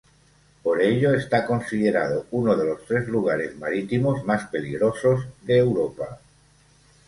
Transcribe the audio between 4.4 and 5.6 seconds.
peligrosos de